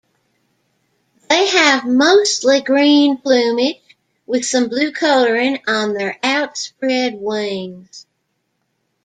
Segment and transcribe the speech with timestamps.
[1.29, 3.83] They have mostly green plumage
[4.25, 8.07] with some blue colouring on their outspread wings.